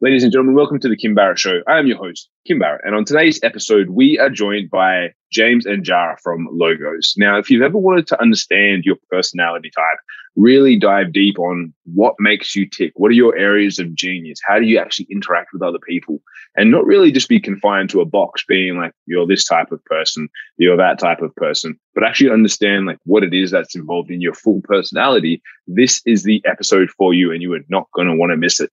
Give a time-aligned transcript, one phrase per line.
[0.00, 1.60] Ladies and gentlemen, welcome to the Kim Barrett Show.
[1.66, 5.66] I am your host, Kim Barrett, and on today's episode, we are joined by James
[5.66, 7.14] and Jara from Logos.
[7.16, 9.98] Now, if you've ever wanted to understand your personality type,
[10.36, 14.60] really dive deep on what makes you tick, what are your areas of genius, how
[14.60, 16.22] do you actually interact with other people,
[16.54, 19.84] and not really just be confined to a box, being like you're this type of
[19.86, 20.28] person,
[20.58, 24.20] you're that type of person, but actually understand like what it is that's involved in
[24.20, 25.42] your full personality.
[25.66, 28.60] This is the episode for you, and you are not going to want to miss
[28.60, 28.70] it.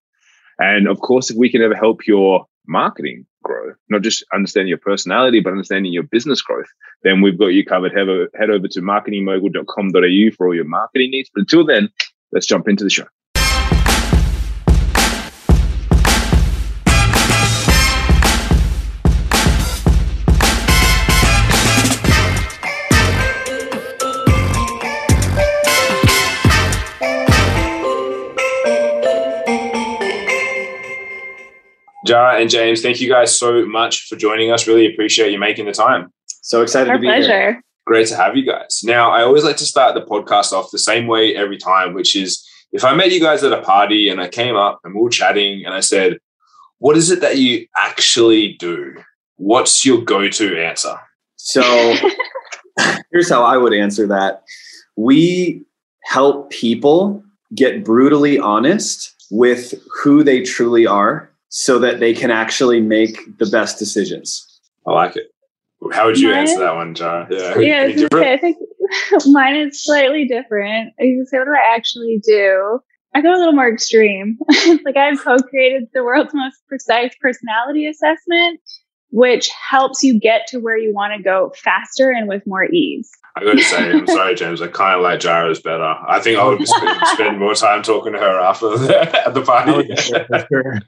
[0.59, 4.77] And of course, if we can ever help your marketing grow, not just understanding your
[4.77, 6.67] personality, but understanding your business growth,
[7.03, 7.93] then we've got you covered.
[7.93, 11.29] Head over, head over to marketingmogul.com.au for all your marketing needs.
[11.33, 11.89] But until then,
[12.31, 13.05] let's jump into the show.
[32.05, 34.67] Jara and James, thank you guys so much for joining us.
[34.67, 36.13] Really appreciate you making the time.
[36.27, 37.27] So excited Our to be pleasure.
[37.27, 37.61] here.
[37.87, 38.81] Great to have you guys.
[38.83, 42.15] Now, I always like to start the podcast off the same way every time, which
[42.15, 45.01] is if I met you guys at a party and I came up and we
[45.01, 46.19] were chatting and I said,
[46.77, 48.95] What is it that you actually do?
[49.37, 50.99] What's your go to answer?
[51.37, 51.61] So
[53.11, 54.43] here's how I would answer that.
[54.95, 55.63] We
[56.03, 57.23] help people
[57.55, 63.45] get brutally honest with who they truly are so that they can actually make the
[63.45, 64.45] best decisions.
[64.85, 65.27] I like it.
[65.93, 67.27] How would you Mine- answer that one, John?
[67.31, 68.25] Yeah, Yeah, I Any was gonna different?
[68.25, 68.57] say, I think
[69.27, 70.91] mine is slightly different.
[70.99, 72.79] I can say what do I actually do.
[73.13, 74.37] I go a little more extreme.
[74.83, 78.59] like I've co-created the world's most precise personality assessment,
[79.11, 83.09] which helps you get to where you want to go faster and with more ease.
[83.37, 84.61] I got to say, I'm sorry, James.
[84.61, 85.83] I kind of like Jara's better.
[86.07, 89.41] I think I would spend, spend more time talking to her after the, at the
[89.41, 89.89] party.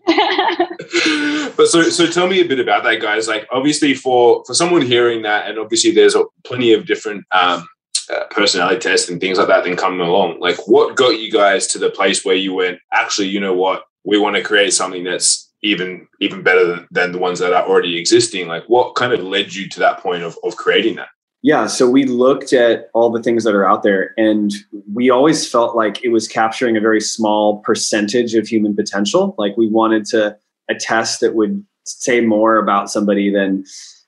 [1.57, 4.81] but so so tell me a bit about that guys like obviously for for someone
[4.81, 7.67] hearing that and obviously there's a, plenty of different um
[8.13, 11.67] uh, personality tests and things like that then coming along like what got you guys
[11.67, 15.03] to the place where you went actually you know what we want to create something
[15.03, 19.11] that's even even better than, than the ones that are already existing like what kind
[19.11, 21.09] of led you to that point of, of creating that
[21.43, 24.51] Yeah, so we looked at all the things that are out there, and
[24.91, 29.35] we always felt like it was capturing a very small percentage of human potential.
[29.37, 30.37] Like we wanted to
[30.69, 33.63] a test that would say more about somebody than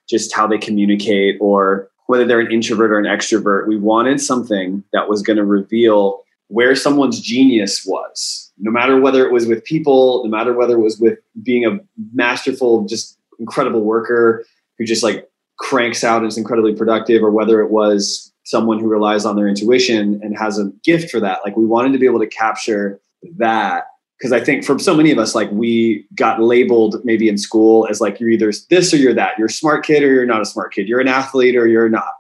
[0.10, 3.68] just how they communicate or whether they're an introvert or an extrovert.
[3.68, 9.26] We wanted something that was going to reveal where someone's genius was, no matter whether
[9.26, 11.80] it was with people, no matter whether it was with being a
[12.14, 14.44] masterful, just incredible worker
[14.78, 15.29] who just like
[15.60, 20.20] cranks out is incredibly productive, or whether it was someone who relies on their intuition
[20.24, 21.40] and has a gift for that.
[21.46, 23.00] Like we wanted to be able to capture
[23.38, 23.86] that
[24.18, 27.88] because I think for so many of us, like we got labeled maybe in school
[27.90, 29.38] as like you're either this or you're that.
[29.38, 30.88] You're a smart kid or you're not a smart kid.
[30.90, 32.14] You're an athlete or you're not.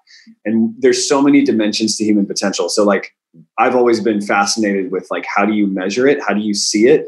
[0.45, 2.69] And there's so many dimensions to human potential.
[2.69, 3.15] So like
[3.57, 6.21] I've always been fascinated with like how do you measure it?
[6.21, 7.07] How do you see it?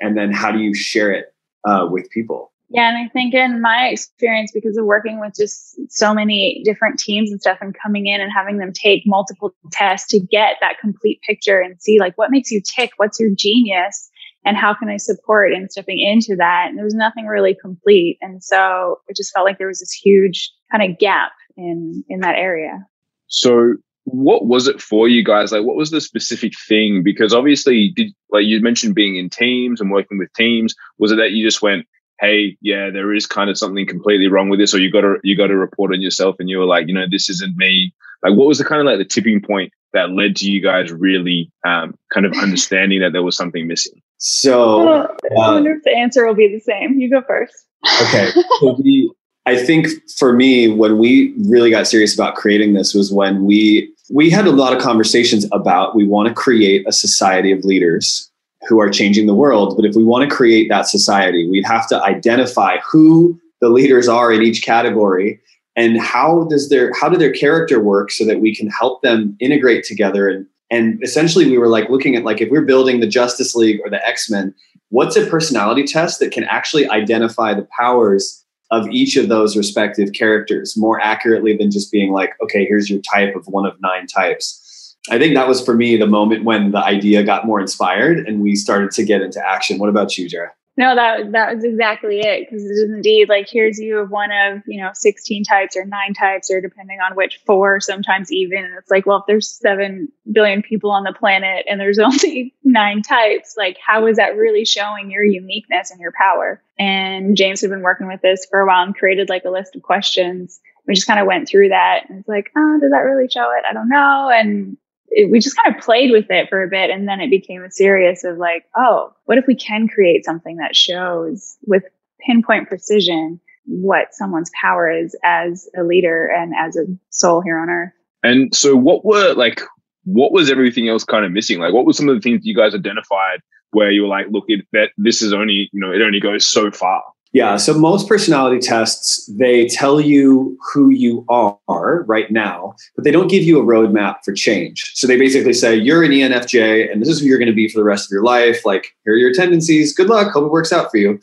[0.00, 1.32] And then how do you share it
[1.64, 2.51] uh, with people?
[2.72, 6.98] Yeah, and I think in my experience, because of working with just so many different
[6.98, 10.78] teams and stuff, and coming in and having them take multiple tests to get that
[10.80, 14.10] complete picture and see like what makes you tick, what's your genius,
[14.46, 16.68] and how can I support in stepping into that.
[16.68, 19.92] And there was nothing really complete, and so it just felt like there was this
[19.92, 22.86] huge kind of gap in in that area.
[23.26, 23.74] So
[24.04, 25.52] what was it for you guys?
[25.52, 27.02] Like what was the specific thing?
[27.02, 30.74] Because obviously did like you mentioned being in teams and working with teams.
[30.98, 31.86] Was it that you just went,
[32.22, 35.16] Hey, yeah, there is kind of something completely wrong with this, or you got to
[35.22, 37.92] you got to report on yourself and you were like, you know, this isn't me.
[38.22, 40.92] Like what was the kind of like the tipping point that led to you guys
[40.92, 44.00] really um, kind of understanding that there was something missing?
[44.18, 46.98] So Well, I wonder if the answer will be the same.
[46.98, 47.66] You go first.
[48.02, 48.30] Okay.
[48.60, 49.12] So we,
[49.44, 53.92] I think for me, when we really got serious about creating this was when we
[54.10, 58.30] we had a lot of conversations about we want to create a society of leaders
[58.68, 59.74] who are changing the world.
[59.76, 64.08] But if we want to create that society, we'd have to identify who the leaders
[64.08, 65.40] are in each category
[65.76, 69.36] and how does their how do their character work so that we can help them
[69.40, 73.06] integrate together and and essentially we were like looking at like if we're building the
[73.06, 74.54] Justice League or the X-Men,
[74.88, 80.14] what's a personality test that can actually identify the powers of each of those respective
[80.14, 84.06] characters more accurately than just being like, okay, here's your type of one of nine
[84.06, 84.61] types.
[85.10, 88.40] I think that was for me the moment when the idea got more inspired and
[88.40, 89.78] we started to get into action.
[89.78, 90.52] What about you, Jara?
[90.78, 92.48] No, that that was exactly it.
[92.48, 95.84] Because it is indeed like here's you of one of you know 16 types or
[95.84, 98.74] nine types or depending on which four, sometimes even.
[98.78, 103.02] It's like, well, if there's seven billion people on the planet and there's only nine
[103.02, 106.62] types, like how is that really showing your uniqueness and your power?
[106.78, 109.76] And James had been working with this for a while and created like a list
[109.76, 110.58] of questions.
[110.86, 113.52] We just kind of went through that and it's like, oh, does that really show
[113.52, 113.64] it?
[113.68, 114.30] I don't know.
[114.32, 114.78] And
[115.14, 117.62] it, we just kind of played with it for a bit and then it became
[117.62, 121.84] a serious of like oh what if we can create something that shows with
[122.26, 127.70] pinpoint precision what someone's power is as a leader and as a soul here on
[127.70, 127.92] earth?
[128.22, 129.60] And so what were like
[130.04, 131.60] what was everything else kind of missing?
[131.60, 134.44] Like what were some of the things you guys identified where you were like look
[134.48, 137.56] it, that this is only you know it only goes so far yeah.
[137.56, 143.28] So most personality tests, they tell you who you are right now, but they don't
[143.28, 144.92] give you a roadmap for change.
[144.94, 147.68] So they basically say, you're an ENFJ and this is who you're going to be
[147.68, 148.66] for the rest of your life.
[148.66, 149.94] Like, here are your tendencies.
[149.94, 150.32] Good luck.
[150.32, 151.20] Hope it works out for you.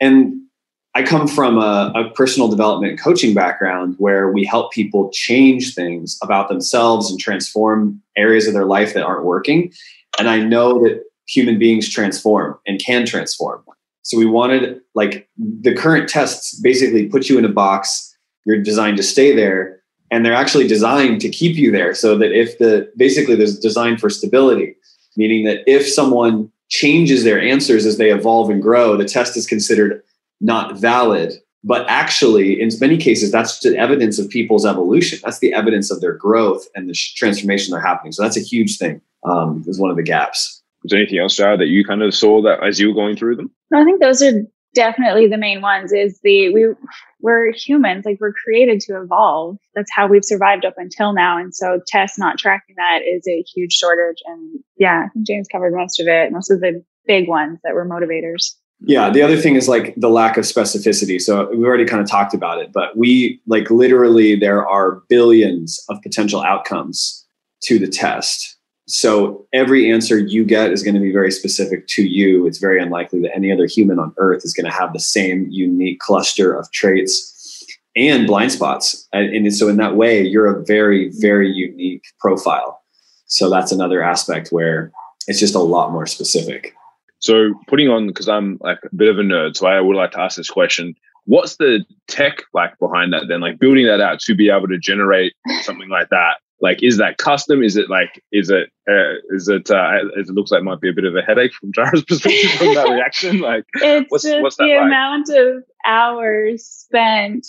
[0.00, 0.40] And
[0.94, 6.16] I come from a, a personal development coaching background where we help people change things
[6.22, 9.72] about themselves and transform areas of their life that aren't working.
[10.16, 13.64] And I know that human beings transform and can transform.
[14.10, 18.12] So we wanted like the current tests basically put you in a box.
[18.44, 19.80] You're designed to stay there,
[20.10, 21.94] and they're actually designed to keep you there.
[21.94, 24.74] So that if the basically there's designed for stability,
[25.16, 29.46] meaning that if someone changes their answers as they evolve and grow, the test is
[29.46, 30.02] considered
[30.40, 31.34] not valid.
[31.62, 35.20] But actually, in many cases, that's the evidence of people's evolution.
[35.22, 38.10] That's the evidence of their growth and the transformation they're happening.
[38.10, 39.02] So that's a huge thing.
[39.24, 40.62] Um, is one of the gaps.
[40.82, 43.14] Was there anything else, Jara, that you kind of saw that as you were going
[43.14, 43.50] through them?
[43.72, 44.32] I think those are
[44.74, 45.92] definitely the main ones.
[45.92, 46.66] Is the we
[47.20, 49.58] we're humans, like we're created to evolve.
[49.74, 51.38] That's how we've survived up until now.
[51.38, 54.18] And so tests not tracking that is a huge shortage.
[54.26, 56.32] And yeah, James covered most of it.
[56.32, 58.54] Most of the big ones that were motivators.
[58.82, 61.20] Yeah, the other thing is like the lack of specificity.
[61.20, 65.84] So we've already kind of talked about it, but we like literally there are billions
[65.90, 67.26] of potential outcomes
[67.64, 68.49] to the test
[68.90, 72.46] so every answer you get is going to be very specific to you.
[72.46, 75.46] It's very unlikely that any other human on earth is going to have the same
[75.48, 77.64] unique cluster of traits
[77.94, 79.06] and blind spots.
[79.12, 82.80] And, so in that way, you're a very, very unique profile.
[83.26, 84.90] So that's another aspect where
[85.28, 86.74] it's just a lot more specific.
[87.20, 90.10] So putting on, because I'm like a bit of a nerd, so I would like
[90.12, 90.96] to ask this question.
[91.26, 93.40] What's the tech like behind that then?
[93.40, 97.18] Like building that out to be able to generate something like that like is that
[97.18, 97.62] custom?
[97.62, 100.92] Is it like is it uh, is it uh, it looks like might be a
[100.92, 104.56] bit of a headache from Jara's perspective from that reaction like it's what's, just what's
[104.56, 104.86] the like?
[104.86, 107.46] amount of hours spent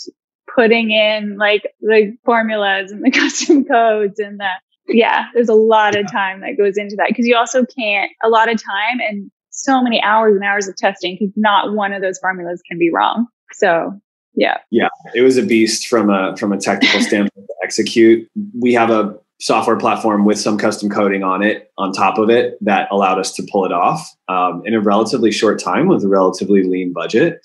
[0.54, 4.50] putting in like the formulas and the custom codes and the
[4.88, 8.30] yeah there's a lot of time that goes into that because you also can't a
[8.30, 12.02] lot of time and so many hours and hours of testing because not one of
[12.02, 13.28] those formulas can be wrong.
[13.54, 14.00] So
[14.34, 14.58] yeah.
[14.72, 17.48] Yeah it was a beast from a from a technical standpoint.
[17.48, 18.28] to execute
[18.60, 22.58] we have a software platform with some custom coding on it on top of it
[22.60, 26.08] that allowed us to pull it off um, in a relatively short time with a
[26.08, 27.40] relatively lean budget.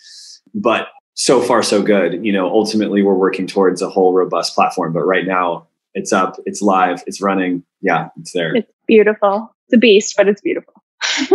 [0.53, 2.25] But so far so good.
[2.25, 6.37] You know ultimately we're working towards a whole robust platform but right now it's up
[6.45, 7.63] it's live it's running.
[7.81, 8.57] Yeah it's there.
[8.57, 9.55] It's beautiful.
[9.69, 10.75] It's a beast but it's beautiful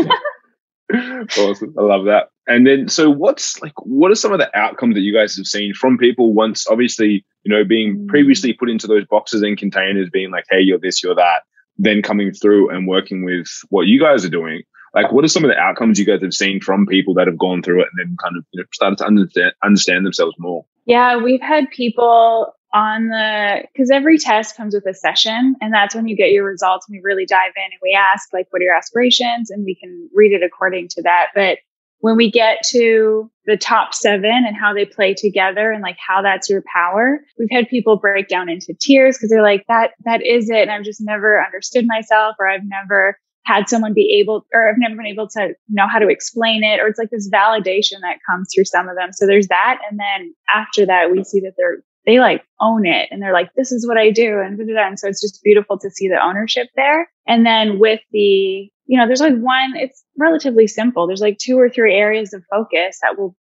[1.38, 4.96] awesome i love that and then, so what's like, what are some of the outcomes
[4.96, 8.08] that you guys have seen from people once, obviously, you know, being mm.
[8.08, 11.44] previously put into those boxes and containers, being like, hey, you're this, you're that,
[11.78, 14.64] then coming through and working with what you guys are doing?
[14.94, 17.38] Like, what are some of the outcomes you guys have seen from people that have
[17.38, 20.66] gone through it and then kind of you know, started to understand, understand themselves more?
[20.86, 25.94] Yeah, we've had people on the because every test comes with a session and that's
[25.94, 28.62] when you get your results and we really dive in and we ask like what
[28.62, 31.58] are your aspirations and we can read it according to that but
[32.02, 36.22] when we get to the top seven and how they play together and like how
[36.22, 40.26] that's your power, we've had people break down into tears because they're like, that, that
[40.26, 40.64] is it.
[40.64, 44.78] And I've just never understood myself or I've never had someone be able, or I've
[44.78, 46.80] never been able to know how to explain it.
[46.80, 49.14] Or it's like this validation that comes through some of them.
[49.14, 49.80] So there's that.
[49.90, 53.54] And then after that, we see that they're, they like own it and they're like,
[53.56, 54.40] this is what I do.
[54.40, 57.10] And, and so it's just beautiful to see the ownership there.
[57.28, 61.08] And then with the you know, there's like one, it's relatively simple.
[61.08, 63.38] There's like two or three areas of focus that will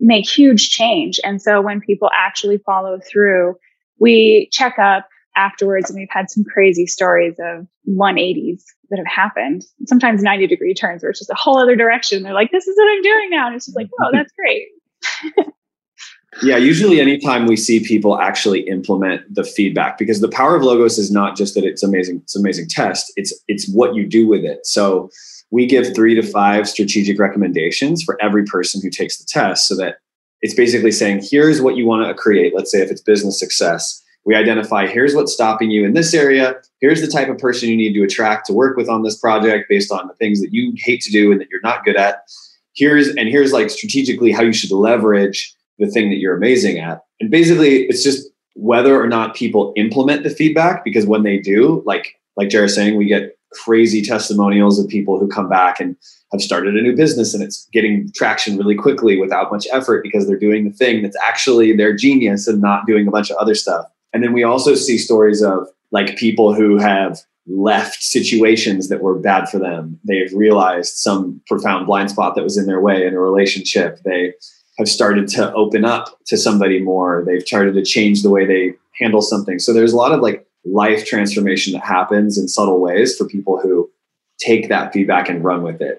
[0.00, 1.20] make huge change.
[1.22, 3.56] And so when people actually follow through,
[3.98, 5.06] we check up
[5.36, 9.62] afterwards and we've had some crazy stories of 180s that have happened.
[9.86, 12.22] Sometimes 90 degree turns where it's just a whole other direction.
[12.22, 13.48] They're like, this is what I'm doing now.
[13.48, 14.68] And it's just like, oh, that's great.
[16.42, 20.98] yeah, usually anytime we see people actually implement the feedback, because the power of logos
[20.98, 23.12] is not just that it's amazing, it's amazing test.
[23.16, 24.66] It's it's what you do with it.
[24.66, 25.10] So
[25.50, 29.76] we give three to five strategic recommendations for every person who takes the test so
[29.76, 29.98] that
[30.42, 32.54] it's basically saying, here's what you want to create.
[32.54, 36.56] Let's say if it's business success, we identify here's what's stopping you in this area.
[36.80, 39.68] Here's the type of person you need to attract to work with on this project
[39.68, 42.24] based on the things that you hate to do and that you're not good at.
[42.74, 47.02] Here's and here's like strategically how you should leverage the thing that you're amazing at.
[47.20, 51.82] And basically, it's just whether or not people implement the feedback because when they do,
[51.86, 55.96] like like Jara's saying, we get crazy testimonials of people who come back and
[56.32, 60.26] have started a new business and it's getting traction really quickly without much effort because
[60.26, 63.54] they're doing the thing that's actually their genius and not doing a bunch of other
[63.54, 63.86] stuff.
[64.12, 69.18] And then we also see stories of like people who have left situations that were
[69.18, 70.00] bad for them.
[70.04, 74.00] They've realized some profound blind spot that was in their way in a relationship.
[74.04, 74.32] They
[74.78, 77.22] have started to open up to somebody more.
[77.26, 79.58] They've started to change the way they handle something.
[79.58, 83.60] So there's a lot of like life transformation that happens in subtle ways for people
[83.60, 83.90] who
[84.38, 85.98] take that feedback and run with it.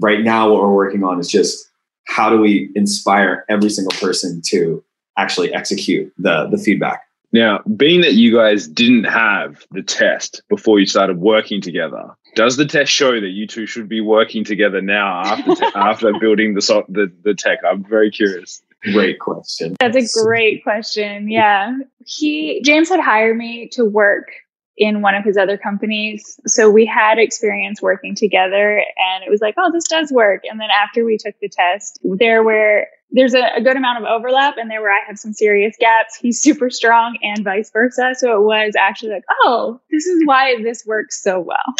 [0.00, 1.70] Right now, what we're working on is just
[2.06, 4.82] how do we inspire every single person to
[5.16, 7.07] actually execute the, the feedback.
[7.32, 12.56] Now, being that you guys didn't have the test before you started working together, does
[12.56, 16.54] the test show that you two should be working together now after te- after building
[16.54, 17.58] the, so- the the tech?
[17.68, 18.62] I'm very curious.
[18.92, 19.74] Great question.
[19.80, 21.28] That's a great question.
[21.28, 21.76] Yeah.
[22.06, 24.28] He, James had hired me to work
[24.78, 26.40] in one of his other companies.
[26.46, 30.42] So we had experience working together and it was like, oh, this does work.
[30.48, 34.04] And then after we took the test, there were, there's a, a good amount of
[34.04, 36.16] overlap and there where I have some serious gaps.
[36.16, 38.14] He's super strong and vice versa.
[38.16, 41.74] So it was actually like, oh, this is why this works so well.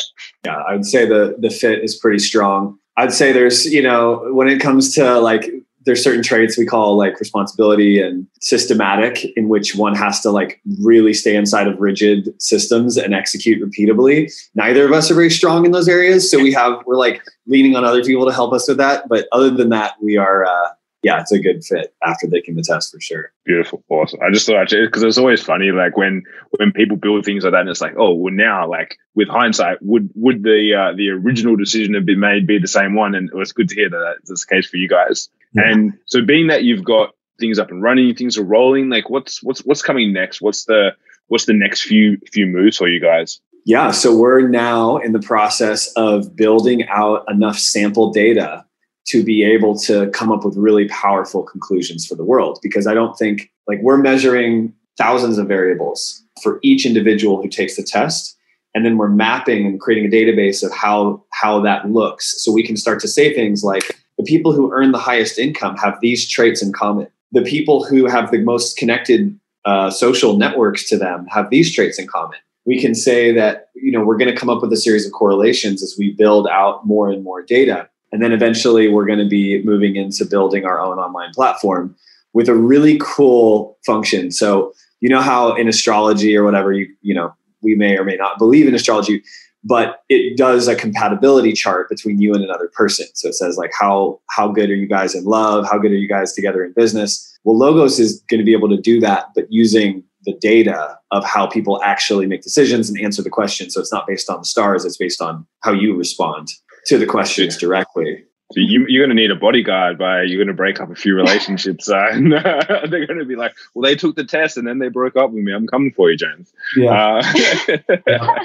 [0.45, 2.79] Yeah, I would say the the fit is pretty strong.
[2.97, 5.53] I'd say there's, you know, when it comes to like
[5.89, 10.61] there's certain traits we call like responsibility and systematic in which one has to like
[10.81, 15.65] really stay inside of rigid systems and execute repeatably neither of us are very strong
[15.65, 18.69] in those areas so we have we're like leaning on other people to help us
[18.69, 20.69] with that but other than that we are uh
[21.03, 23.33] yeah, it's a good fit after taking the test for sure.
[23.45, 24.19] Beautiful, awesome.
[24.21, 26.25] I just thought actually because it's always funny, like when
[26.59, 29.79] when people build things like that, and it's like, oh, well, now, like with hindsight,
[29.81, 33.15] would would the uh, the original decision have been made be the same one?
[33.15, 35.29] And it was good to hear that that's the case for you guys.
[35.55, 35.71] Yeah.
[35.71, 39.43] And so, being that you've got things up and running, things are rolling, like what's
[39.43, 40.41] what's what's coming next?
[40.41, 40.91] What's the
[41.29, 43.41] what's the next few few moves for you guys?
[43.65, 48.65] Yeah, so we're now in the process of building out enough sample data
[49.09, 52.95] to be able to come up with really powerful conclusions for the world because i
[52.95, 58.37] don't think like we're measuring thousands of variables for each individual who takes the test
[58.75, 62.67] and then we're mapping and creating a database of how how that looks so we
[62.67, 66.29] can start to say things like the people who earn the highest income have these
[66.29, 71.27] traits in common the people who have the most connected uh, social networks to them
[71.27, 74.51] have these traits in common we can say that you know we're going to come
[74.51, 78.23] up with a series of correlations as we build out more and more data and
[78.23, 81.95] then eventually we're going to be moving into building our own online platform
[82.33, 84.31] with a really cool function.
[84.31, 87.33] So, you know how in astrology or whatever you you know,
[87.63, 89.23] we may or may not believe in astrology,
[89.65, 93.07] but it does a compatibility chart between you and another person.
[93.15, 95.67] So it says like how how good are you guys in love?
[95.69, 97.25] How good are you guys together in business?
[97.45, 101.25] Well, Logos is going to be able to do that, but using the data of
[101.25, 103.71] how people actually make decisions and answer the question.
[103.71, 106.49] So it's not based on the stars, it's based on how you respond
[106.87, 108.25] to the questions directly.
[108.53, 110.95] So you, are going to need a bodyguard by you're going to break up a
[110.95, 111.89] few relationships.
[111.99, 115.17] Uh, they're going to be like, well, they took the test and then they broke
[115.17, 115.53] up with me.
[115.53, 116.53] I'm coming for you, James.
[116.77, 116.91] Yeah.
[116.91, 118.39] Uh, yeah.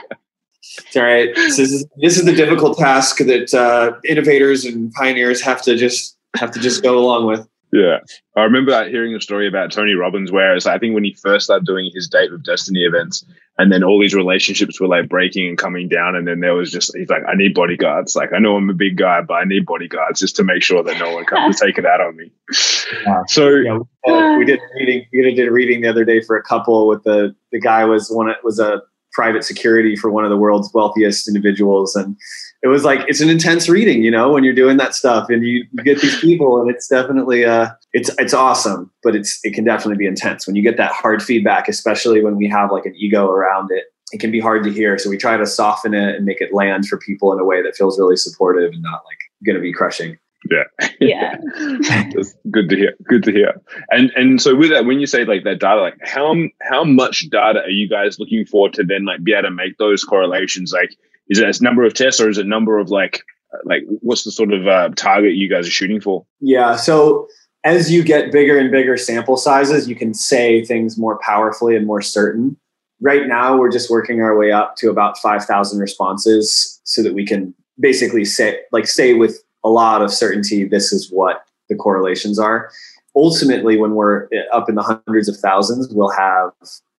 [0.63, 1.34] It's all right.
[1.36, 6.17] This is this is the difficult task that uh, innovators and pioneers have to just
[6.38, 7.48] have to just go along with.
[7.74, 8.00] Yeah.
[8.38, 11.15] I remember hearing a story about Tony Robbins where it's like, I think when he
[11.15, 13.25] first started doing his Date with Destiny events,
[13.58, 16.72] and then all these relationships were like breaking and coming down, and then there was
[16.72, 18.15] just he's like, I need bodyguards.
[18.15, 20.84] Like I know I'm a big guy, but I need bodyguards just to make sure
[20.84, 22.32] that no one comes to take it out on me.
[23.05, 23.24] Yeah.
[23.27, 25.05] So yeah, uh, we did a reading.
[25.12, 28.10] We did a reading the other day for a couple with the the guy was
[28.10, 28.82] one it was a
[29.13, 32.15] private security for one of the world's wealthiest individuals, and
[32.63, 35.43] it was like it's an intense reading, you know, when you're doing that stuff and
[35.43, 39.53] you, you get these people and it's definitely uh it's it's awesome, but it's it
[39.53, 42.86] can definitely be intense when you get that hard feedback, especially when we have like
[42.86, 43.86] an ego around it.
[44.12, 44.98] It can be hard to hear.
[44.98, 47.62] So we try to soften it and make it land for people in a way
[47.63, 50.17] that feels really supportive and not like gonna be crushing.
[50.51, 50.88] Yeah.
[51.00, 51.38] Yeah.
[52.13, 52.95] That's good to hear.
[53.07, 53.62] Good to hear.
[53.91, 57.29] And and so with that, when you say like that data, like how how much
[57.29, 60.73] data are you guys looking for to then like be able to make those correlations?
[60.73, 60.95] Like
[61.29, 63.23] is it a number of tests or is it number of like
[63.65, 66.25] like what's the sort of uh, target you guys are shooting for?
[66.39, 67.27] Yeah, so
[67.63, 71.85] as you get bigger and bigger sample sizes, you can say things more powerfully and
[71.85, 72.57] more certain.
[73.00, 77.25] Right now, we're just working our way up to about 5,000 responses so that we
[77.25, 82.39] can basically say like say with a lot of certainty this is what the correlations
[82.39, 82.72] are.
[83.15, 86.51] Ultimately, when we're up in the hundreds of thousands, we'll have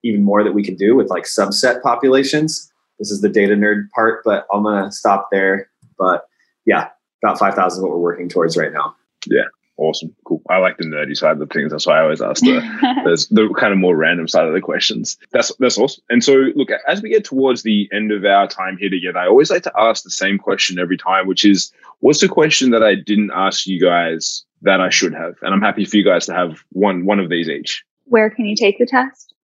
[0.04, 2.70] even more that we can do with like subset populations.
[2.98, 5.68] This is the data nerd part, but I'm gonna stop there.
[5.98, 6.26] But
[6.66, 6.90] yeah,
[7.22, 8.94] about five thousand is what we're working towards right now.
[9.26, 9.44] Yeah.
[9.76, 10.40] Awesome, cool.
[10.48, 11.72] I like the nerdy side of the things.
[11.72, 12.60] That's why I always ask the,
[13.04, 15.18] the, the kind of more random side of the questions.
[15.32, 16.04] That's that's awesome.
[16.08, 19.26] And so, look, as we get towards the end of our time here together, I
[19.26, 22.84] always like to ask the same question every time, which is, what's the question that
[22.84, 25.34] I didn't ask you guys that I should have?
[25.42, 27.84] And I'm happy for you guys to have one one of these each.
[28.04, 29.34] Where can you take the test?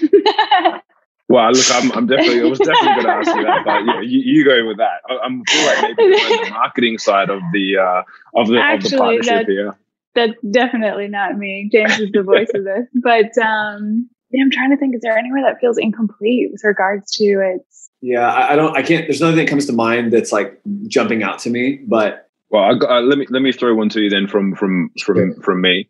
[1.28, 4.00] Well, look, I'm, I'm definitely, I was definitely going to ask you that, but yeah,
[4.02, 5.00] you, you go with that.
[5.08, 8.02] I, am feel like maybe the marketing side of the uh,
[8.38, 9.76] of the Actually, of the partnership here.
[10.14, 11.68] That's definitely not me.
[11.72, 14.94] James is the voice of this, but um, yeah, I'm trying to think.
[14.94, 17.88] Is there anywhere that feels incomplete with regards to its?
[18.02, 18.76] Yeah, I, I don't.
[18.76, 19.06] I can't.
[19.06, 21.80] There's nothing that comes to mind that's like jumping out to me.
[21.86, 24.90] But well, got, uh, let me let me throw one to you then from from
[25.02, 25.88] from from me.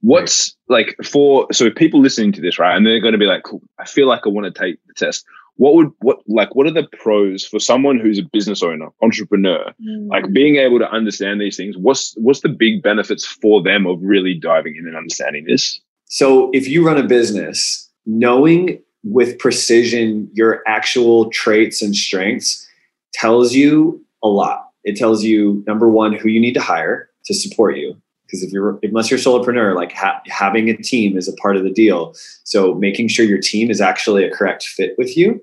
[0.00, 2.76] What's like for so people listening to this, right?
[2.76, 4.94] And they're going to be like, cool, I feel like I want to take the
[4.94, 5.24] test.
[5.56, 9.72] What would what like what are the pros for someone who's a business owner, entrepreneur,
[9.84, 10.08] mm.
[10.08, 11.76] like being able to understand these things?
[11.76, 15.80] What's what's the big benefits for them of really diving in and understanding this?
[16.06, 22.66] So if you run a business, knowing with precision your actual traits and strengths
[23.12, 24.68] tells you a lot.
[24.84, 28.52] It tells you number one who you need to hire to support you because if
[28.52, 31.72] you're unless you're a solopreneur like ha- having a team is a part of the
[31.72, 32.14] deal.
[32.44, 35.42] So making sure your team is actually a correct fit with you.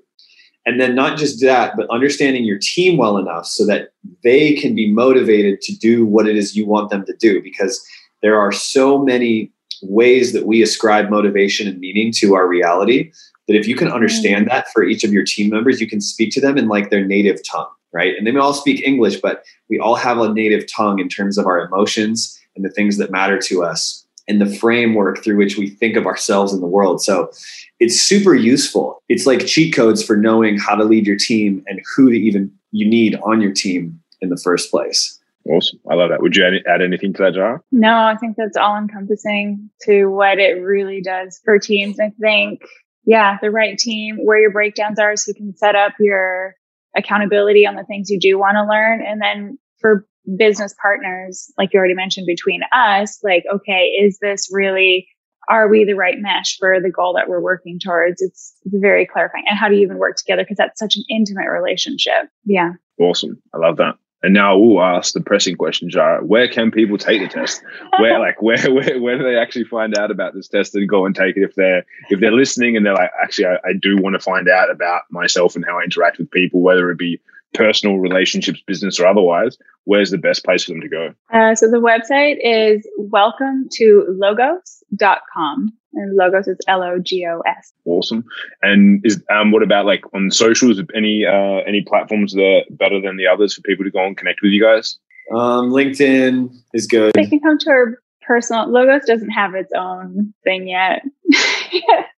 [0.64, 3.90] And then not just that but understanding your team well enough so that
[4.22, 7.42] they can be motivated to do what it is you want them to do.
[7.42, 7.84] Because
[8.22, 9.52] there are so many
[9.82, 13.12] ways that we ascribe motivation and meaning to our reality
[13.48, 14.50] that if you can understand mm.
[14.50, 17.04] that for each of your team members you can speak to them in like their
[17.04, 18.14] native tongue right?
[18.16, 21.36] And they may all speak english but we all have a native tongue in terms
[21.36, 25.56] of our emotions and the things that matter to us and the framework through which
[25.56, 27.00] we think of ourselves in the world.
[27.00, 27.30] So
[27.78, 29.00] it's super useful.
[29.08, 32.50] It's like cheat codes for knowing how to lead your team and who to even
[32.72, 35.20] you need on your team in the first place.
[35.48, 35.78] Awesome.
[35.88, 36.22] I love that.
[36.22, 37.60] Would you add anything to that, Jara?
[37.70, 42.00] No, I think that's all encompassing to what it really does for teams.
[42.00, 42.62] I think,
[43.04, 46.56] yeah, the right team, where your breakdowns are so you can set up your
[46.96, 49.06] accountability on the things you do want to learn.
[49.06, 50.04] And then for
[50.36, 55.08] business partners, like you already mentioned, between us, like, okay, is this really,
[55.48, 58.20] are we the right mesh for the goal that we're working towards?
[58.20, 59.44] It's, it's very clarifying.
[59.48, 60.42] And how do you even work together?
[60.42, 62.28] Because that's such an intimate relationship.
[62.44, 62.72] Yeah.
[62.98, 63.40] Awesome.
[63.54, 63.96] I love that.
[64.22, 66.24] And now we'll ask the pressing question, Jara.
[66.24, 67.62] Where can people take the test?
[68.00, 71.06] Where, like, where, where, where do they actually find out about this test and go
[71.06, 73.96] and take it if they're if they're listening and they're like, actually, I, I do
[73.98, 77.20] want to find out about myself and how I interact with people, whether it be
[77.54, 81.14] personal relationships, business or otherwise, where's the best place for them to go?
[81.32, 85.72] Uh, so the website is welcome to logos.com.
[85.94, 87.72] And logos is L O G O S.
[87.86, 88.22] Awesome.
[88.60, 90.78] And is um what about like on socials?
[90.94, 94.14] Any uh any platforms that are better than the others for people to go and
[94.14, 94.98] connect with you guys?
[95.34, 97.12] Um, LinkedIn is good.
[97.14, 101.02] They can come to our personal logos doesn't have its own thing yet.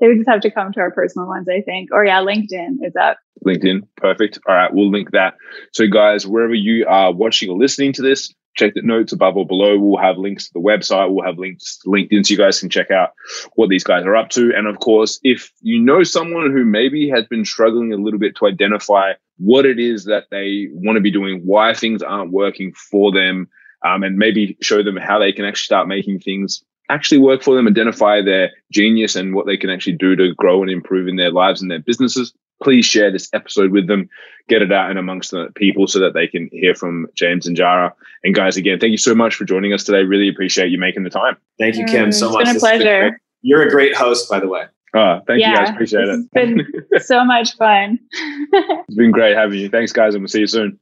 [0.00, 1.90] they would just have to come to our personal ones, I think.
[1.92, 3.18] Or yeah, LinkedIn is up.
[3.46, 4.38] LinkedIn, perfect.
[4.46, 5.34] All right, we'll link that.
[5.72, 9.46] So, guys, wherever you are watching or listening to this, check the notes above or
[9.46, 9.78] below.
[9.78, 11.12] We'll have links to the website.
[11.12, 13.10] We'll have links to LinkedIn so you guys can check out
[13.54, 14.52] what these guys are up to.
[14.54, 18.36] And of course, if you know someone who maybe has been struggling a little bit
[18.36, 22.72] to identify what it is that they want to be doing, why things aren't working
[22.72, 23.48] for them,
[23.84, 27.54] um, and maybe show them how they can actually start making things actually work for
[27.54, 31.16] them, identify their genius and what they can actually do to grow and improve in
[31.16, 34.08] their lives and their businesses, please share this episode with them,
[34.48, 37.56] get it out and amongst the people so that they can hear from James and
[37.56, 37.94] Jara.
[38.24, 40.02] And guys, again, thank you so much for joining us today.
[40.02, 41.36] Really appreciate you making the time.
[41.58, 42.42] Thank you, Kim, so it's much.
[42.42, 43.10] It's been a pleasure.
[43.10, 44.64] Been You're a great host, by the way.
[44.94, 45.70] Oh, thank yeah, you guys.
[45.70, 46.08] Appreciate it.
[46.08, 47.98] It's been so much fun.
[48.12, 49.68] it's been great having you.
[49.68, 50.78] Thanks, guys, and we'll see you soon.